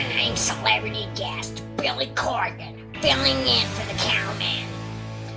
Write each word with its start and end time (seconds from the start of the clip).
I'm 0.00 0.34
celebrity 0.34 1.06
guest 1.14 1.62
Billy 1.76 2.06
Corgan, 2.14 2.96
filling 3.02 3.36
in 3.46 3.66
for 3.68 3.86
the 3.92 3.98
cowman. 3.98 4.66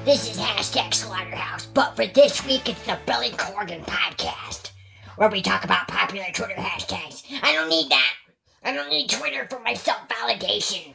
This 0.05 0.29
is 0.29 0.38
hashtag 0.38 0.93
Slaughterhouse, 0.93 1.65
but 1.65 1.95
for 1.97 2.05
this 2.05 2.45
week 2.45 2.70
it's 2.70 2.86
the 2.86 2.97
Billy 3.05 3.31
Corgan 3.31 3.84
podcast, 3.86 4.71
where 5.18 5.29
we 5.29 5.41
talk 5.41 5.65
about 5.65 5.89
popular 5.89 6.27
Twitter 6.34 6.55
hashtags. 6.55 7.23
I 7.41 7.54
don't 7.54 7.68
need 7.68 7.89
that. 7.89 8.13
I 8.63 8.71
don't 8.71 8.89
need 8.89 9.09
Twitter 9.09 9.47
for 9.49 9.59
my 9.59 9.73
self 9.73 10.07
validation. 10.07 10.93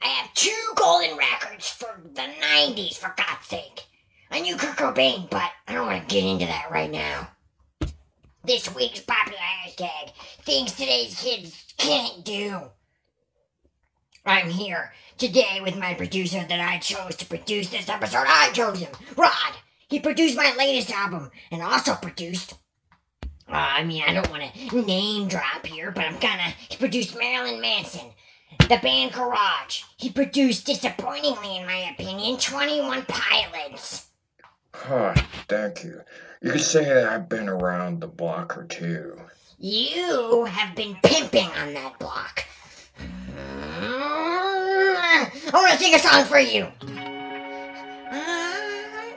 I 0.00 0.06
have 0.06 0.32
two 0.32 0.72
golden 0.74 1.18
records 1.18 1.68
for 1.68 2.00
the 2.02 2.28
90s, 2.42 2.96
for 2.96 3.14
God's 3.16 3.46
sake. 3.46 3.82
I 4.30 4.40
knew 4.40 4.56
Kurt 4.56 4.76
Cobain, 4.76 5.28
but 5.28 5.50
I 5.68 5.74
don't 5.74 5.86
want 5.86 6.08
to 6.08 6.14
get 6.14 6.24
into 6.24 6.46
that 6.46 6.70
right 6.70 6.90
now. 6.90 7.28
This 8.44 8.74
week's 8.74 9.00
popular 9.00 9.38
hashtag, 9.38 10.12
things 10.42 10.72
today's 10.72 11.20
kids 11.20 11.74
can't 11.76 12.24
do. 12.24 12.60
I'm 14.26 14.48
here 14.48 14.92
today 15.18 15.60
with 15.62 15.76
my 15.76 15.92
producer 15.92 16.44
that 16.48 16.60
I 16.60 16.78
chose 16.78 17.14
to 17.16 17.26
produce 17.26 17.68
this 17.68 17.90
episode. 17.90 18.24
I 18.26 18.50
chose 18.52 18.80
him, 18.80 18.90
Rod. 19.16 19.54
He 19.86 20.00
produced 20.00 20.36
my 20.36 20.54
latest 20.56 20.90
album 20.90 21.30
and 21.50 21.62
also 21.62 21.94
produced. 21.94 22.54
Uh, 23.46 23.52
I 23.52 23.84
mean, 23.84 24.02
I 24.06 24.14
don't 24.14 24.30
want 24.30 24.42
to 24.54 24.82
name 24.82 25.28
drop 25.28 25.66
here, 25.66 25.90
but 25.90 26.06
I'm 26.06 26.18
gonna. 26.20 26.54
He 26.70 26.76
produced 26.78 27.18
Marilyn 27.18 27.60
Manson, 27.60 28.12
the 28.60 28.78
band 28.82 29.12
Garbage. 29.12 29.84
He 29.98 30.08
produced, 30.08 30.64
disappointingly 30.64 31.58
in 31.58 31.66
my 31.66 31.90
opinion, 31.90 32.38
21 32.38 33.04
Pilots. 33.06 34.06
Huh, 34.72 35.14
thank 35.48 35.84
you. 35.84 36.00
You 36.40 36.52
could 36.52 36.62
say 36.62 36.84
that 36.84 37.04
I've 37.04 37.28
been 37.28 37.48
around 37.48 38.00
the 38.00 38.08
block 38.08 38.56
or 38.56 38.64
two. 38.64 39.20
You 39.58 40.46
have 40.46 40.74
been 40.74 40.96
pimping 41.02 41.50
on 41.50 41.74
that 41.74 41.98
block. 41.98 42.44
I 45.46 45.50
want 45.52 45.72
to 45.72 45.73
sing 45.84 45.94
a 45.94 45.98
song 45.98 46.24
for 46.24 46.38
you. 46.38 46.66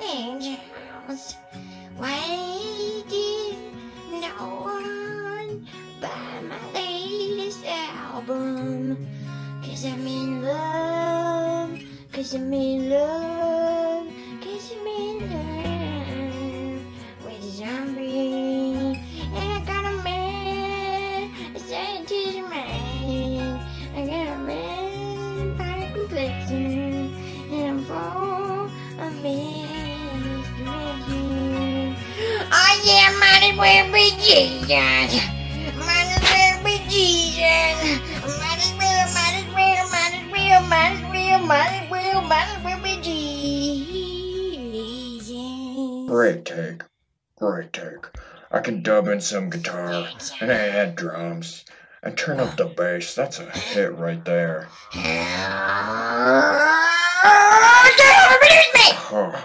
Angels 0.03 1.35
waiting, 1.97 3.55
no 4.11 4.33
one 4.67 5.65
buy 6.01 6.41
my 6.43 6.59
latest 6.73 7.63
album. 7.65 9.07
Cause 9.63 9.85
I'm 9.85 10.05
in 10.07 10.43
love, 10.43 11.79
cause 12.11 12.33
I'm 12.33 12.51
in 12.51 12.89
love, 12.89 13.66
might 33.28 33.44
as 33.52 33.58
well 33.58 33.92
be 33.92 34.11
Jesus. 34.22 34.70
Might 35.75 36.08
as 36.16 36.23
well 36.31 36.64
be 36.64 36.78
Jesus. 36.88 38.00
Might 38.39 38.58
as 38.58 38.72
well, 38.80 39.06
might 39.14 39.36
as 39.36 39.47
well, 39.53 39.84
might 39.92 40.14
as 40.16 40.23
well, 40.31 40.61
might 40.61 40.94
as 40.94 41.02
well, 41.11 41.39
might 41.45 41.73
as 41.73 41.89
well, 41.92 42.22
might 42.22 42.47
as 42.56 42.64
well 42.64 42.80
be 42.81 43.02
Jesus. 43.02 43.28
Great 46.08 46.45
take. 46.45 46.84
Great 47.38 47.73
take. 47.73 48.06
I 48.50 48.61
can 48.61 48.81
dub 48.81 49.09
in 49.09 49.19
some 49.19 49.50
guitar 49.50 50.08
and 50.39 50.50
add 50.50 50.95
drums 50.95 51.66
and 52.03 52.17
turn 52.17 52.39
up 52.39 52.56
the 52.56 52.67
bass. 52.67 53.14
That's 53.14 53.39
a 53.39 53.50
hit 53.52 53.94
right 53.97 54.23
there. 54.23 54.69
Get 54.94 55.03
over 59.12 59.44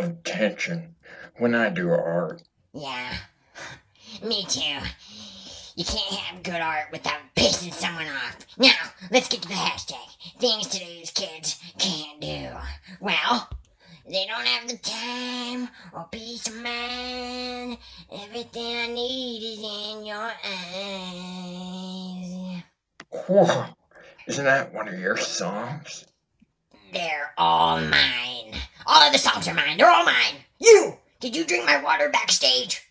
beneath 0.00 0.04
me! 0.04 0.04
Huh. 0.04 0.04
Amber! 0.04 0.04
I 0.04 0.04
love 0.08 0.22
tension 0.24 0.94
when 1.38 1.54
I 1.54 1.70
do 1.70 1.90
art. 1.90 2.42
Yeah, 2.72 3.14
me 4.24 4.44
too. 4.44 4.60
You 5.76 5.84
can't 5.84 6.14
have 6.14 6.42
good 6.42 6.60
art 6.60 6.86
without 6.92 7.20
pissing 7.34 7.72
someone 7.72 8.06
off. 8.06 8.36
Now, 8.58 8.70
let's 9.10 9.28
get 9.28 9.42
to 9.42 9.48
the 9.48 9.54
hashtag. 9.54 10.06
Things 10.38 10.66
today's 10.68 11.10
kids 11.10 11.58
can't 11.78 12.20
do. 12.20 12.48
Well, 13.00 13.48
they 14.08 14.24
don't 14.26 14.46
have 14.46 14.68
the 14.68 14.78
time 14.78 15.68
or 15.92 16.06
peace 16.10 16.46
of 16.48 16.54
mind. 16.56 17.78
Everything 18.12 18.76
I 18.76 18.86
need 18.86 19.42
is 19.42 19.58
in 19.58 20.04
your 20.06 20.32
eyes. 20.44 22.62
Whoa. 23.10 23.66
Isn't 24.26 24.44
that 24.44 24.72
one 24.74 24.88
of 24.88 24.98
your 24.98 25.16
songs? 25.16 26.04
They're 26.92 27.32
all 27.38 27.80
mine. 27.80 28.35
All 28.86 29.02
of 29.02 29.12
the 29.12 29.18
songs 29.18 29.48
are 29.48 29.54
mine. 29.54 29.76
They're 29.76 29.90
all 29.90 30.04
mine. 30.04 30.36
You! 30.58 30.98
Did 31.18 31.34
you 31.34 31.44
drink 31.44 31.66
my 31.66 31.82
water 31.82 32.08
backstage? 32.08 32.82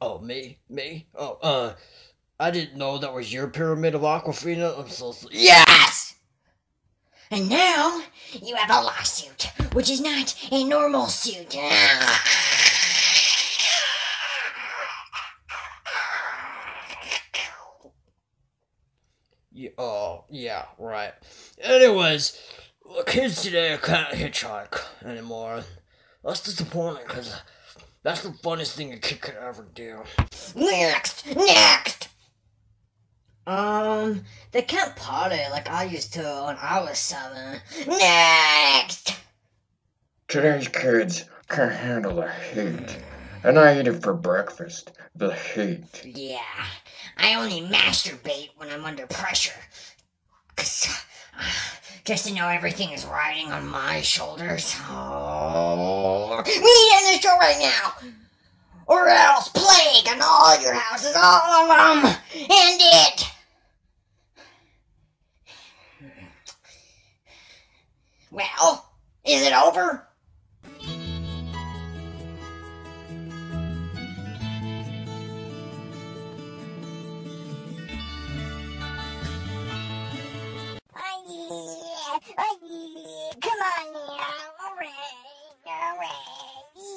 Oh, 0.00 0.18
me? 0.18 0.58
Me? 0.70 1.06
Oh, 1.14 1.38
uh, 1.42 1.74
I 2.40 2.50
didn't 2.50 2.78
know 2.78 2.96
that 2.98 3.12
was 3.12 3.32
your 3.32 3.48
pyramid 3.48 3.94
of 3.94 4.00
Aquafina. 4.00 4.78
I'm 4.78 4.88
so 4.88 5.12
sorry. 5.12 5.34
Yes! 5.36 6.14
And 7.30 7.50
now 7.50 8.02
you 8.42 8.54
have 8.56 8.70
a 8.70 8.82
lawsuit, 8.82 9.50
which 9.72 9.90
is 9.90 10.00
not 10.00 10.34
a 10.50 10.64
normal 10.64 11.06
suit. 11.06 11.54
Yeah, 19.52 19.70
oh, 19.78 20.24
yeah, 20.30 20.64
right. 20.78 21.12
Anyways, 21.60 22.40
the 22.84 23.04
kids 23.04 23.42
today 23.42 23.78
can't 23.82 24.14
hitchhike 24.14 24.80
anymore. 25.04 25.62
That's 26.24 26.40
disappointing 26.42 27.04
because 27.06 27.40
that's 28.02 28.22
the 28.22 28.32
funniest 28.32 28.76
thing 28.76 28.92
a 28.92 28.98
kid 28.98 29.20
could 29.20 29.36
ever 29.36 29.66
do. 29.74 30.02
Next! 30.54 31.26
Next! 31.34 32.08
Um, 33.46 34.24
they 34.52 34.62
can't 34.62 34.96
party 34.96 35.40
like 35.50 35.68
I 35.68 35.84
used 35.84 36.14
to 36.14 36.22
when 36.46 36.56
I 36.60 36.80
was 36.80 36.98
seven. 36.98 37.60
Next! 37.86 39.16
Today's 40.28 40.68
kids 40.68 41.24
can't 41.48 41.72
handle 41.72 42.16
the 42.16 42.32
heat. 42.32 42.98
And 43.42 43.58
I 43.58 43.78
eat 43.78 43.86
it 43.86 44.02
for 44.02 44.14
breakfast. 44.14 44.92
The 45.14 45.34
heat. 45.34 46.02
Yeah, 46.04 46.40
I 47.18 47.34
only 47.34 47.60
masturbate 47.60 48.50
when 48.56 48.70
I'm 48.70 48.86
under 48.86 49.06
pressure. 49.06 49.60
'Cause, 50.56 50.88
just 52.04 52.26
to 52.26 52.34
know 52.34 52.48
everything 52.48 52.90
is 52.90 53.04
riding 53.06 53.50
on 53.52 53.66
my 53.68 54.00
shoulders. 54.02 54.74
Oh, 54.88 56.42
we 56.44 56.52
need 56.52 56.60
to 56.60 57.16
the 57.16 57.22
show 57.22 57.38
right 57.38 57.58
now! 57.58 58.10
Or 58.86 59.08
else 59.08 59.48
plague 59.48 60.06
on 60.08 60.20
all 60.22 60.60
your 60.60 60.74
houses, 60.74 61.14
all 61.16 61.70
of 61.70 62.02
them! 62.02 62.16
End 62.34 62.80
it! 62.82 63.30
Well, 68.30 68.92
is 69.24 69.46
it 69.46 69.52
over? 69.52 70.03
Come 82.26 83.60
on 83.60 83.92
now, 83.94 84.22
alright, 84.64 84.92
alright, 85.66 86.93